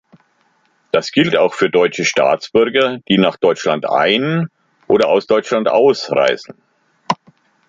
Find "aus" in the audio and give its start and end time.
5.09-5.27